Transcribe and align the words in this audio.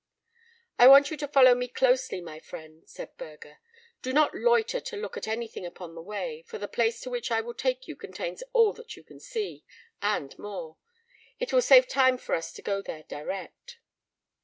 "I 0.79 0.87
want 0.87 1.11
you 1.11 1.17
to 1.17 1.27
follow 1.27 1.53
me 1.53 1.67
closely, 1.67 2.21
my 2.21 2.39
friend," 2.39 2.81
said 2.89 3.15
Burger. 3.17 3.59
"Do 4.01 4.13
not 4.13 4.33
loiter 4.33 4.79
to 4.79 4.97
look 4.97 5.15
at 5.15 5.27
anything 5.27 5.63
upon 5.63 5.93
the 5.93 6.01
way, 6.01 6.41
for 6.47 6.57
the 6.57 6.67
place 6.67 7.01
to 7.01 7.11
which 7.11 7.29
I 7.29 7.39
will 7.39 7.53
take 7.53 7.87
you 7.87 7.95
contains 7.95 8.41
all 8.51 8.73
that 8.73 8.95
you 8.95 9.03
can 9.03 9.19
see, 9.19 9.63
and 10.01 10.35
more. 10.39 10.77
It 11.39 11.53
will 11.53 11.61
save 11.61 11.87
time 11.87 12.17
for 12.17 12.33
us 12.33 12.51
to 12.53 12.63
go 12.63 12.81
there 12.81 13.03
direct." 13.03 13.77